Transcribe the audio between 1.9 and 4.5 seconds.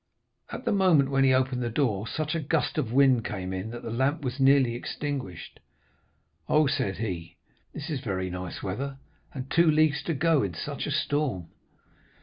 such a gust of wind came in that the lamp was